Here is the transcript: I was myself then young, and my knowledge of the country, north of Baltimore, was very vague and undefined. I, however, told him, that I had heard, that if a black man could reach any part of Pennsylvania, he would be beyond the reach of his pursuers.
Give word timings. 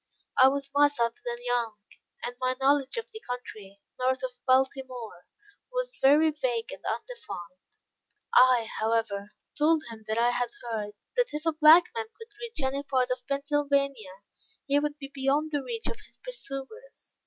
I 0.43 0.47
was 0.47 0.67
myself 0.73 1.13
then 1.23 1.37
young, 1.43 1.75
and 2.23 2.35
my 2.41 2.55
knowledge 2.59 2.97
of 2.97 3.11
the 3.11 3.19
country, 3.19 3.81
north 3.99 4.23
of 4.23 4.31
Baltimore, 4.47 5.27
was 5.71 5.95
very 6.01 6.31
vague 6.31 6.71
and 6.71 6.83
undefined. 6.85 7.77
I, 8.33 8.67
however, 8.79 9.33
told 9.55 9.83
him, 9.91 10.03
that 10.07 10.17
I 10.17 10.31
had 10.31 10.49
heard, 10.63 10.93
that 11.15 11.35
if 11.35 11.45
a 11.45 11.53
black 11.53 11.83
man 11.95 12.07
could 12.17 12.33
reach 12.41 12.61
any 12.63 12.81
part 12.81 13.11
of 13.11 13.27
Pennsylvania, 13.27 14.15
he 14.65 14.79
would 14.79 14.97
be 14.97 15.09
beyond 15.13 15.51
the 15.51 15.61
reach 15.61 15.85
of 15.85 15.99
his 16.01 16.17
pursuers. 16.17 17.17